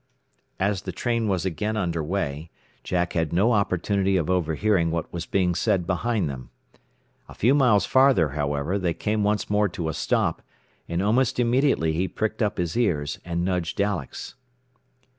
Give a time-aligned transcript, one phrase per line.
[0.59, 2.49] As the train was again under way,
[2.83, 6.49] Jack had no opportunity of overhearing what was being said behind them.
[7.29, 10.41] A few miles farther, however, they came once more to a stop,
[10.89, 14.33] and almost immediately he pricked up his ears and nudged Alex.